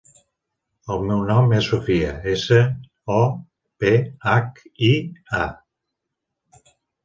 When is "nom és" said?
1.31-1.67